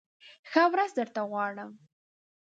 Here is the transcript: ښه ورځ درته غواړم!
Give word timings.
ښه 0.49 0.63
ورځ 0.71 0.91
درته 0.99 1.21
غواړم! 1.29 1.71